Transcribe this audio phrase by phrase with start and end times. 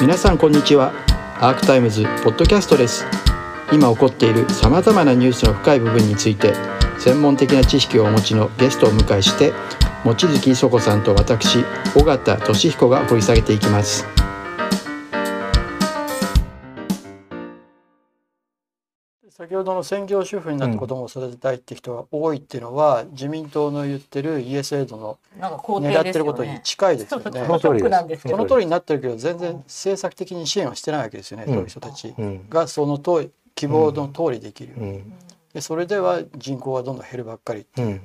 [0.00, 0.92] 皆さんこんにちは。
[1.40, 3.06] アークタイムズポッドキャストです。
[3.72, 6.52] 今起こっているさまざまなニュースの深い部分について
[6.98, 9.52] 専門的な知識をお持ちのゲストを迎えして
[10.04, 11.64] 望月磯子さんと私
[11.96, 14.23] 尾形俊彦が掘り下げていきます。
[19.44, 27.44] 先ほどの専業主婦になって子供を育てたいって人が多いっていうのは、自民党の言ってるエイドの狙ってることに近いですよね。
[27.46, 27.80] その通り。
[28.18, 32.14] その通りになってるけど全然政策的に支援はしてないわけですよね、そういう人たち。
[32.48, 35.04] がその通り希望の通りできる。
[35.52, 38.00] でそれでは人口はどんどん減るばっかりっていう。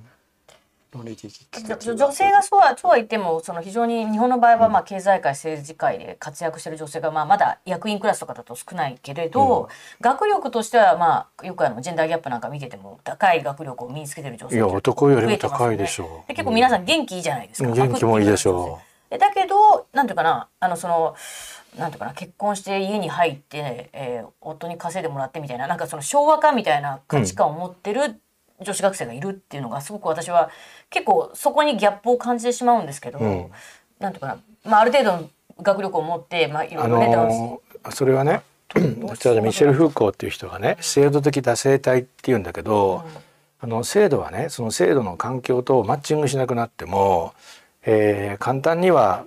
[0.91, 9.67] 論理的女性がそうはそうは言ってもその非常に日本の場合はまあ経済界政治界で活躍している女性がまあまだ役員クラスとかだと少ないけれど、うん、
[10.02, 18.80] 学力としてはまあよくあのジェンダーギャップなんか見てても高い学力を身につけてる女性いや男よりも高いでしょう、結構皆さん元気いいじゃないですか、うん、元気もいいでしょ
[19.11, 19.17] う。
[19.17, 21.16] だけどなんていうかなあのその
[21.77, 28.19] なんていうかな結婚して家に入って、えー、夫に稼いでもらってみたいななんかその昭和化みたいな価値観を持ってる、うん
[28.61, 30.49] 女子学生がいるっていうのがすごく私は
[30.89, 33.45] 結構そこにギャップを感じてしまうんですけど、うん、
[33.99, 35.29] なんていうかな、まあ、ある程度の
[35.61, 38.41] 学力を持って、まあ、いろいろね、あのー、それはね
[38.73, 43.03] こちらでミシェル・フーコーっていう人がね制度的惰性体っていうんだけど、
[43.61, 47.33] うん、あの制度はねその制度の環境とマッチングしなくなっても、
[47.83, 49.25] えー、簡単には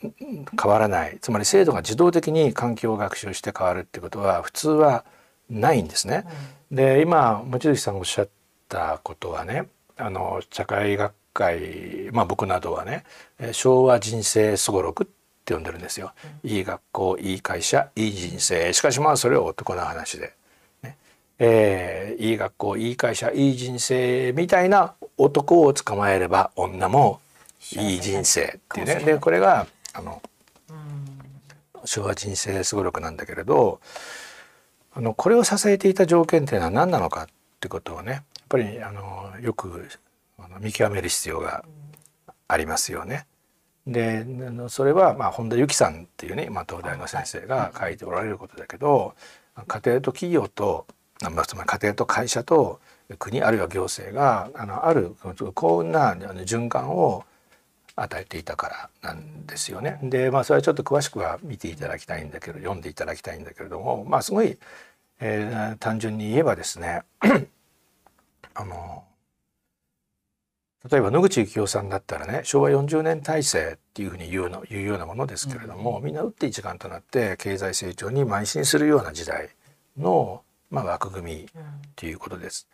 [0.00, 1.18] 変わらない。
[1.20, 5.04] つまり制度が自動的に環境を学習して変わるってことは普通は
[5.50, 6.24] ないんですね。
[6.70, 8.28] うん、で今望月さんがおっしゃっ
[8.68, 13.04] たことはねあの社会学会まあ僕などはね
[13.52, 15.06] 昭和人生すごろくっ
[15.46, 16.12] て呼んでるんですよ、
[16.44, 18.72] うん、いい学校いい会社いい人生。
[18.72, 20.34] しかしまあそれは男の話で、
[20.82, 20.96] ね。
[21.38, 27.20] えー、いい学校いい会社いい人生みたいな男を捕まえれば女も
[27.72, 27.96] い。
[27.96, 28.94] い人生っていうね。
[29.04, 30.20] でこれがあの、
[30.70, 33.80] うん、昭和人生すごろくなんだけれど
[34.94, 37.26] あのこれを支えていた条件っていうのは何なのかっ
[37.60, 39.88] てことをねぱりあのよく
[40.60, 41.64] 見極める必要が
[42.48, 43.26] ありますよね。
[43.86, 44.26] で
[44.68, 49.14] それは、まあ、本田由紀さんっていうね、まあ、東大の先生が書いておられることだけど
[49.68, 50.86] 家庭と企業と、
[51.22, 52.80] まあ、つまり家庭と会社と
[53.18, 55.14] 国あるいは行政があのある
[55.54, 57.24] 幸運な循環を
[57.94, 59.98] 与えていたからなんですよね。
[60.02, 64.58] でまあそれはちょっと詳しくは見ていただきたいんだけど読んでいただきたいんだけれどもまあすごい、
[65.20, 67.02] えー、単純に言えばですね
[68.56, 69.04] あの
[70.90, 79.50] 例えば野口幸雄さんだったらね昭和40年体制っていうふうに言うの言うようなものですけれども、うん、みんな打って一丸となって経済成長に邁進するような時代
[79.98, 81.48] の、まあ、枠組み
[81.96, 82.68] ということです。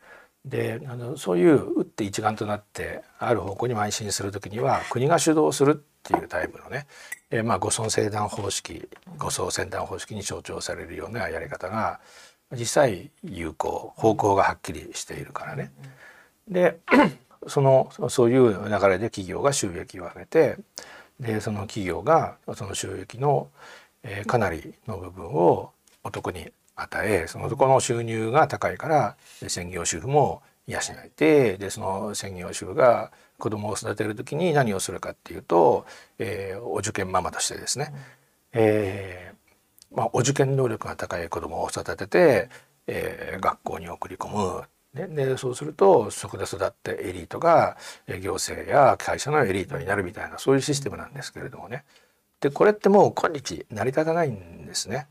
[0.44, 6.87] であのそういう打って一丸となってある方向に邁進する時には国が主導するっていうタイプのね、
[7.31, 8.88] えー、まあ護送船団方式
[9.19, 12.00] 護送船団方式に象徴されるようなやり方が
[12.53, 15.73] 実際有効方向がはっきりしているからね。
[16.49, 16.79] で
[17.49, 20.57] そのそういう流れで企業が収益を上げて
[21.19, 23.49] でその企業がその収益の、
[24.05, 25.73] えー、かなりの部分を
[26.05, 29.17] 男に与えその男の収入が高いから
[29.49, 35.84] 専業主婦も養えてでその専業主婦が子供を育てる時に何をするかっていうと、
[36.19, 37.93] えー、お受験ママとしてですね、
[38.53, 39.41] えー
[39.94, 42.48] まあ、お受験能力が高い子供を育てて、
[42.86, 44.62] えー、学校に送り込む。
[44.94, 47.78] ででそうするとそこで育ってエリートが
[48.20, 51.84] 行政や会社のエリートになるみたいなそういうシステムなんですけれどもね。
[52.41, 55.06] でこれってもう今日成り立たないんですね。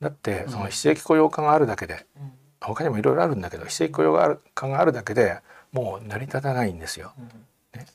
[0.00, 5.38] だってその非正規雇用化があるだけで、うん、他にもいろいろあるんだけど非正規雇用化があるだけで
[5.70, 7.12] もう成り立たないんですよ。
[7.74, 7.86] ね、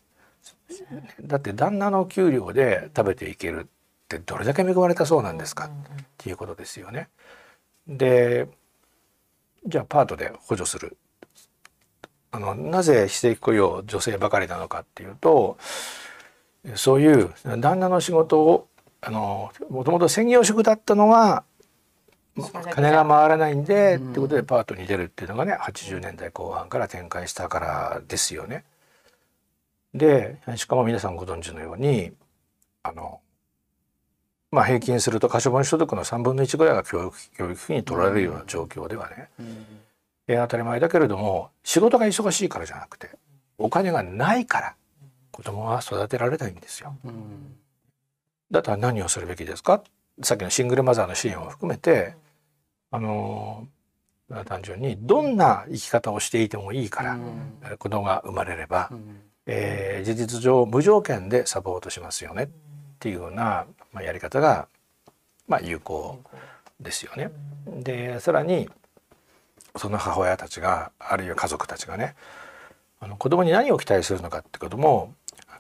[1.22, 3.68] だって旦那の給料で食べていける
[4.08, 5.70] ってどれだけ恵まれたそうなんですかっ
[6.18, 7.10] ていうことですよね。
[7.88, 8.48] で
[9.66, 10.98] じゃあパートで補助する
[12.32, 15.58] あのなぜ非正規雇用女性ばかりなのかっていうと
[16.76, 18.68] そういう旦那の仕事を
[19.02, 21.44] あのもともと専業主婦だったのが
[22.72, 28.64] 金が回らないんで、うん、ってことでパートに出るっていうのがね80年代後半から展開したからですよね。
[29.94, 32.12] でしかも皆さんご存知のように
[32.84, 33.20] あの
[34.52, 39.30] まあ平均すると可処分所得の3分の1ぐらいが教育教育費に取られるような状況ではね、
[40.28, 43.10] 当たり前だけれども仕事が忙しいからじゃなくて
[43.58, 44.76] お金がないから
[45.32, 46.96] 子供は育てられないんですよ。
[47.04, 47.56] うん、
[48.50, 49.84] だったら何をするべきですか？
[50.24, 52.16] さっきのシングルマザーの支援を含めて
[52.90, 53.68] あの
[54.46, 62.50] 単純にどんな生き方をしていてもいいから、うん、子供が生まれれば、うん、えー、事実上無条件でサポートしますよね
[62.98, 64.68] っていうような、まあ、やり方が
[65.48, 66.20] まあ、有効
[66.80, 67.32] ですよね。
[67.66, 68.70] でさらに
[69.76, 72.16] その母親たちがあるいは家族たちがね
[73.00, 75.14] あの子供に何を期待するのかってことも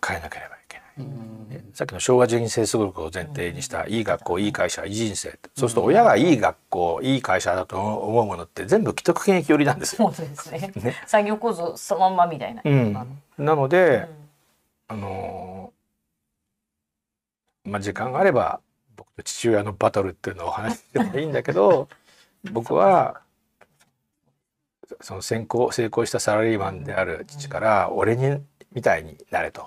[0.05, 1.07] 変えなければいけない。
[1.49, 5.49] ねさっきの昭和人生すごくを前提にしたいい学校いい会社いい人生って。
[5.55, 10.11] そうすると親がいい学校いい会社だと思うものって全部既得権益寄りなんですよ。
[10.11, 10.73] そうですね。
[11.05, 12.93] 産業構造そのまんまみたいな、うん、
[13.37, 14.07] なので、
[14.89, 14.95] うん。
[14.95, 15.76] あのー
[17.67, 18.61] まあ時間があれば
[18.95, 21.87] 僕と父親のバトルっていうのをお話ししてもいいんだけど
[22.51, 23.21] 僕は
[25.01, 28.41] その成功成功したサラリーマンである父から俺に
[28.73, 29.65] みたいになれと。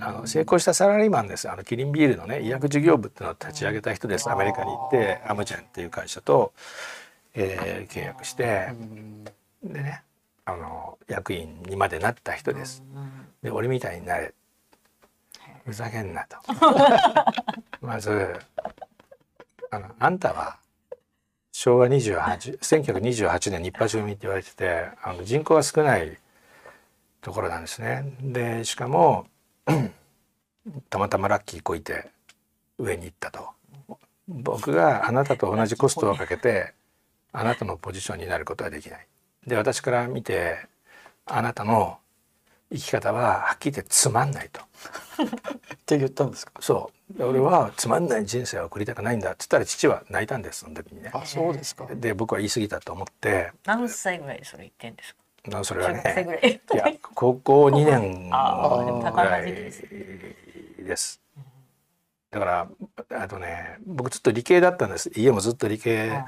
[0.00, 1.50] あの成功したサラリーマンです。
[1.50, 4.30] あのキリンビールのね医薬事業部っていうのを立ち上げた人です。
[4.30, 6.52] アメリカに行ってアムチェンっていう会社と、
[7.34, 8.72] えー契約して
[9.62, 10.02] でね
[10.46, 12.82] あの役員にまでなった人です。
[13.42, 14.32] で俺みたいになれ
[15.68, 16.38] ふざけんなと
[17.86, 18.34] まず
[19.70, 20.56] あのあんたは
[21.52, 26.18] 昭和28 1928年日波住民って言われててあの人口が少ない
[27.20, 28.14] ところなんですね。
[28.22, 29.26] でしかも
[30.88, 32.08] たまたまラッキーこいて
[32.78, 33.50] 上に行ったと。
[34.26, 36.72] 僕があなたと同じコストをかけて
[37.32, 39.06] あなたのポジションになることはできない。
[39.46, 40.66] で私から見て
[41.26, 41.98] あなたの
[42.70, 44.60] 生き方ははっきり言ってつまんないと。
[45.74, 46.52] って言ったんですか？
[46.60, 47.18] そう。
[47.18, 51.10] で俺はつまんない人生を送りたくないんだって言ったら父は泣いたんですその時にね。
[51.14, 51.86] あそうですか。
[51.90, 53.52] で僕は言い過ぎたと思って。
[53.64, 55.20] 何歳ぐらいでそれ言ってんですか？
[55.58, 56.60] なそれはねらい。
[56.74, 56.84] いや
[57.14, 58.28] 高校2年
[59.12, 61.20] ぐらいです。
[62.30, 62.68] だから
[63.22, 65.10] あとね僕ずっと理系だったんです。
[65.16, 66.22] 家もずっと理系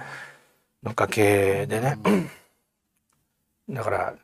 [0.83, 1.99] の家系でね。
[3.69, 4.15] だから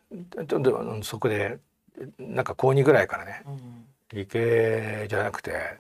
[1.02, 1.58] そこで
[2.18, 3.86] なんか高2ぐらいからねうん。
[4.12, 5.78] 理系じゃなくて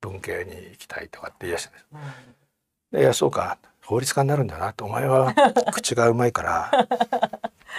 [0.00, 1.86] 文系に行きたいとかって言い出したんです。
[1.92, 2.00] うん
[2.92, 5.34] でいやそうか法律家になるんだなとお前は
[5.74, 6.70] 口がうまいから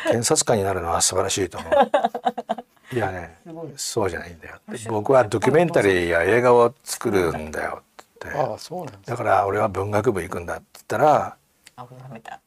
[0.04, 2.95] 検察官になるのは素晴らしいと思う。
[2.95, 3.38] いやね
[3.77, 4.60] そうじゃないんだよ。
[4.89, 8.30] 僕はドキュメンタリーや映画を作るんだよって。
[8.30, 11.38] ああそうなんですだから俺は文学部行くんだって言ったら
[11.77, 12.42] あごめた。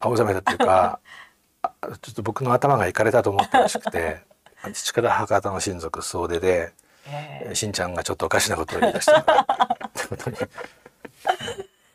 [0.00, 0.98] 青ざめたっていうかあ
[1.82, 4.22] ちょっと僕の頭がいかれたと思ったらしくて
[4.74, 6.72] 父方母方の親族総出で
[7.06, 10.36] えしんちゃんがちょっとおかしなことを言い出したからってことに。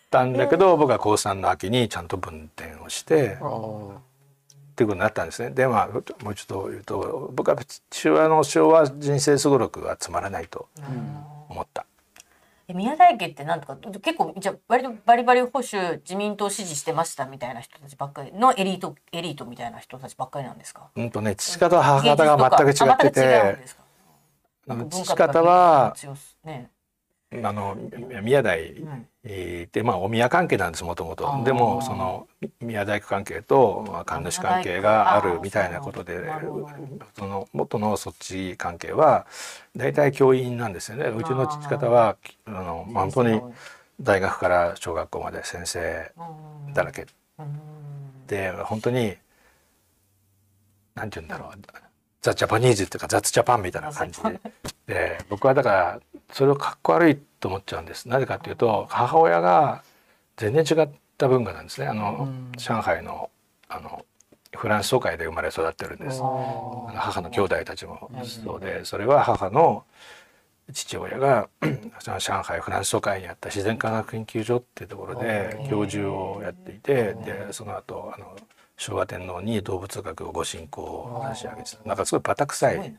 [0.09, 3.95] たんだけど僕は高3の秋にちゃんと分転をしてっていうこ
[4.75, 5.49] とになったんですね。
[5.51, 5.87] でまあ
[6.23, 7.57] もうちょっと言うと僕は
[7.89, 10.67] 父親の昭和人生すごろくはつまらないと
[11.49, 11.85] 思った。
[11.91, 11.94] え
[12.73, 20.89] 宮台家ってなんとか結構じゃあ割とバリバリ保守自民党支持してましたみたいな人たちばっかりのエリートエリートみたいな人たちばっかりなんですか？
[20.95, 23.57] うんとね父方母方が全く違ってて
[24.89, 25.95] 父方は
[26.43, 26.71] ね
[27.31, 27.75] あの
[28.21, 32.27] 宮台んえーでまあお宮関係なんですもともとでもその
[32.61, 36.21] 宮大工関係と、まあ、神主関係があるみたいなことで
[37.17, 39.25] その元のそっち関係は
[39.75, 41.05] 大体教員なんですよね。
[41.07, 43.41] うちの父方はあの、まあ、本当に
[43.99, 46.11] 大学から小学校まで先生
[46.67, 47.07] うんだらけ。
[47.39, 48.27] うん。
[48.27, 49.15] で本当に
[50.93, 51.59] なんて言うんだろう。
[52.21, 54.39] ザ・ジャパニーズっていうか雑ジャパンみたいな感じで。
[54.87, 55.99] で僕はだから
[56.31, 58.07] それをかっこ悪いと思っちゃうんです。
[58.07, 59.83] なぜかっていうと母親が
[60.37, 61.87] 全然違った文化なんですね。
[61.87, 62.27] あの、
[62.57, 63.29] 上海の
[63.67, 64.05] あの
[64.55, 66.21] フランス総会で生まれ育ってるんです。
[66.21, 69.83] 母の兄弟たちもそうでそれは母の
[70.73, 71.49] 父親が
[71.99, 78.35] その上海フランス総会にあった自然科学研究所っていうところで教授をやっていてでその後あの
[78.77, 81.83] 昭和天皇に動物学をご進行を差し上げてた。
[81.87, 82.95] なんかすごいバタ臭い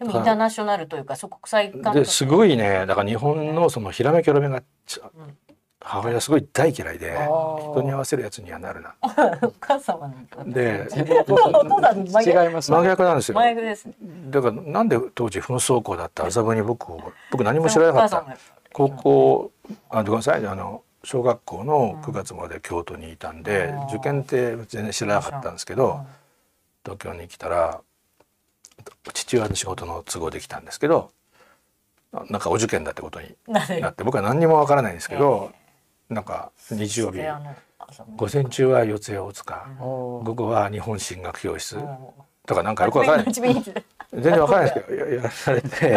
[0.00, 2.86] でもインターナショナルというかそう国際感ですごいね。
[2.86, 4.98] だから日本のそのひらめきょろめがち
[5.82, 7.16] 母親すごい大嫌いで
[7.58, 8.94] 人に合わせるやつにはなるな。
[9.42, 13.34] お母様なんかで違います真逆なんですよ。
[13.34, 13.94] 真逆ですね。
[14.30, 18.36] だからなんで当時紛争校だった麻布に僕を僕何も知らなかった。
[18.72, 19.52] 高校
[19.90, 23.84] あごめんなさいあの小学校の9月まで京都にいたんで、うん。
[23.88, 26.00] 受験って全然知らなかったんですけど、
[26.84, 27.80] 東京に来たら
[29.12, 31.10] 父親の仕事の都合できたんですけど
[32.12, 33.34] ななんかお受験だってことに
[33.80, 35.52] なって僕は何にもわからないんですけど、
[36.08, 37.18] なんか日曜日
[38.16, 41.76] 午前中は四谷大塚、お午後は日本進学教室。
[41.76, 42.14] も
[42.46, 43.32] とかなんかよくわからない。
[43.32, 45.94] 全然わからないですけどややら されおて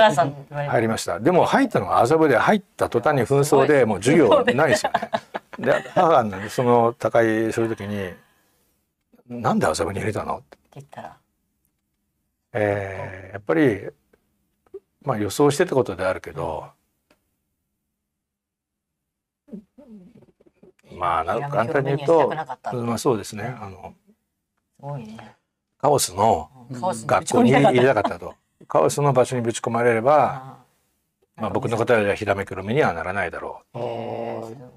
[0.70, 1.20] 入りました。
[1.20, 5.10] でも入ったのは麻布で入った途端に紛争でもう授業ないですよね。
[5.58, 8.14] で母がねその高いそういう時に
[9.30, 11.18] 「なんで麻布に入れたの?」って言ったら
[12.54, 13.90] えー、やっぱり、
[15.02, 16.70] まあ、予想してたことであるけど、
[20.96, 22.32] まあなん簡単に言うと、
[22.74, 23.56] まあ、そうですね。
[23.60, 23.96] あの
[25.80, 28.36] カオスの学校に入れなかったと。
[28.68, 30.58] カオスの場所にぶち込まれれば、
[31.36, 33.78] まあ、僕の答えはひらめくるみにはならないだろう。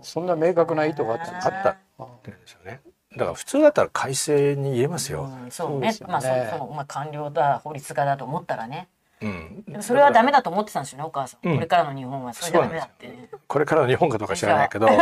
[0.03, 1.47] そんな明確な意図があった。
[1.47, 1.75] あっ
[2.23, 2.81] たんですよね。
[3.17, 5.97] だから普通だったら改正に言えますよ、うんそうね。
[6.07, 8.89] まあそうまあ官僚だ法律家だと思ったらね。
[9.23, 9.65] うん。
[9.81, 11.55] それはダメだと思ってたんですよねお母さん、うん。
[11.55, 12.35] これからの日本は。
[12.35, 13.09] それじゃダメだって。
[13.09, 14.87] ねこれからの日本かどうか知らないけど。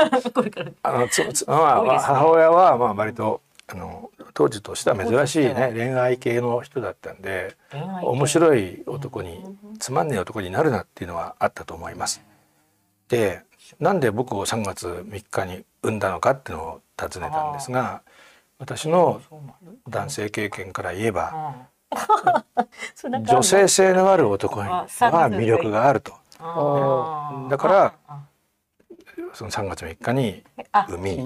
[0.82, 7.56] あのつつまあ ね母親はまあ割とあの当時としては珍しいね恋愛系の人だったんで
[8.02, 9.42] 面白い男に
[9.78, 12.22] つまんねえ男になるなっていうのはあったと思います。
[13.08, 13.42] で
[13.80, 18.02] なんで僕を3月3日に産んだのかっていうのを尋ねたんですが
[18.58, 19.20] 私の
[19.88, 21.54] 男性経験から言えば
[23.24, 26.12] 女性性のある男には魅力があると。
[27.48, 28.20] だからあ
[29.32, 31.24] その3月3日にあ産み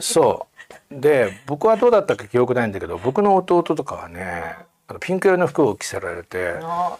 [0.00, 0.46] そ
[0.90, 1.00] う。
[1.00, 4.56] で僕はどうだったか記憶ないんだけど僕の弟とかはね
[5.00, 6.96] ピンク色の服を着せられてあ。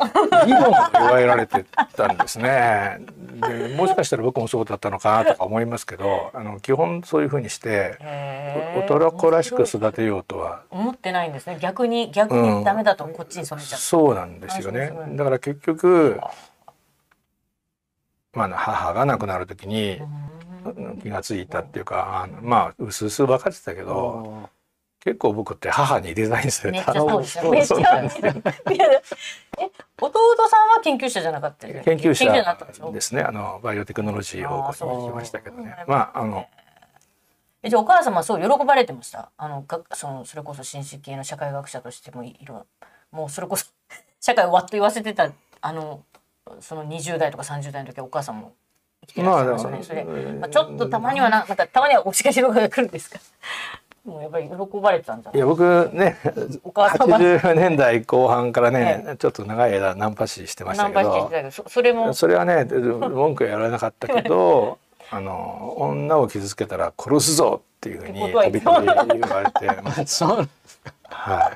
[0.46, 1.64] リボンを祝えられて
[1.96, 3.00] たんですね。
[3.40, 7.96] でもしかしたら僕もそうだったのかなとか思いますけどあの基本そういうふうにして
[8.76, 10.62] 男らしく育てようとは。
[10.70, 11.58] 思ってないんですね。
[11.60, 14.92] 逆に逆にダメだとこっちに染めちゃった、そうなんですよね。
[15.16, 16.20] だから結局
[18.34, 20.28] まあ母が亡くなる時にうん。
[21.02, 24.50] 気がついたっていうかあのまあうすうす分かってたけど
[25.04, 27.74] 結構僕って母にデザインされめったちゃめっちゃそうです。
[27.74, 27.82] ねい
[28.78, 28.86] や
[29.58, 33.22] え、弟さんは研究者じゃなかった研究者になったんですね。
[33.22, 35.76] あのバイオテクノロジー方向に行きましたけどね。
[35.86, 36.46] まああの
[37.62, 39.30] えじゃあお母様はそう喜ばれてました？
[39.36, 42.66] あのがそのそれこそ新式系の社会学者としてもいろ
[43.12, 43.66] もうそれこそ
[44.20, 46.02] 社会をわっと言わせてたあの
[46.60, 48.52] その20代とか30代の時はお母さんも
[49.02, 50.04] 生きてらっしゃいましたね。
[50.04, 50.40] まあそれ、うん。
[50.40, 53.18] まあ、ちょっとたまにはなまたたまにはおしかしのが来るんですか？
[54.08, 55.36] もうやっぱり喜ばれてたんじゃない？
[55.36, 56.16] いや僕ね
[56.64, 57.16] お母様。
[57.16, 62.14] 80年代後半からね、えちょっと長い間ナンパ師してましたけナンパしてどたけどそそれも。
[62.14, 64.78] それはね文句はやられなかったけど
[65.10, 68.80] あの女を傷つけたら殺すぞっていうふうにたびた。
[68.80, 70.48] び言われてそう
[71.04, 71.52] は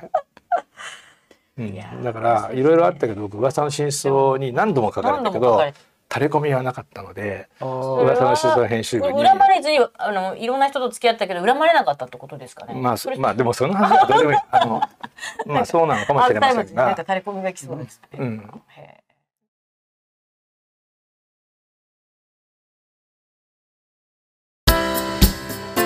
[1.57, 2.03] い、うん。
[2.03, 5.79] だからいろいろあったけど僕噂の真相に何度も書かれ何たけど度も書かれて
[6.13, 9.23] 垂れ込みはなかったのであ噂の真相編集部に。
[9.23, 12.75] 恨まれずにあのいろんな人と付き合ったけど恨まれなかったってことですかね。
[12.75, 14.37] まあそれそまあでもその話はどうでもいい。
[14.51, 14.81] あの
[15.47, 18.19] まあそうなのかもしれませんアークタイムズになんかが垂れ込みが来そうですね。
[18.19, 18.61] うん。
[18.69, 19.03] へ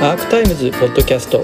[0.01, 1.39] アークタイムズポッドキャスト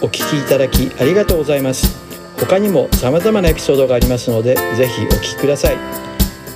[0.00, 2.08] お聞きいただきありがとうございます。
[2.38, 5.76] 他にも様々なエピソードがありますのでぜひお聞きください